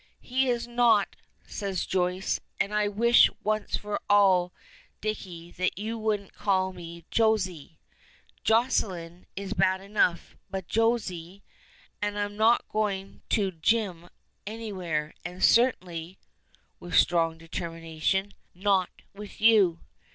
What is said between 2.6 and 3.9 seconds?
I wish once